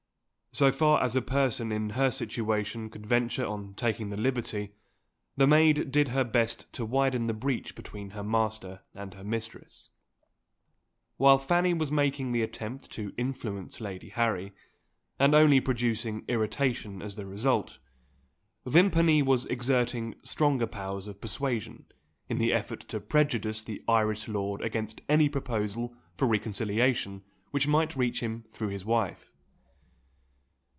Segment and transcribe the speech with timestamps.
[0.53, 4.73] So far as a person in her situation could venture on taking the liberty,
[5.37, 9.87] the maid did her best to widen the breach between her master and her mistress.
[11.15, 14.51] While Fanny was making the attempt to influence Lady Harry,
[15.17, 17.79] and only producing irritation as the result,
[18.65, 21.85] Vimpany was exerting stronger powers of persuasion
[22.27, 27.95] in the effort to prejudice the Irish lord against any proposal for reconciliation which might
[27.95, 29.31] reach him through his wife.